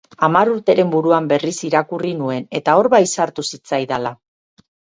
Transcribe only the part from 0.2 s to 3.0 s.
Hamar urteren buruan berriz irakurri nuen, eta hor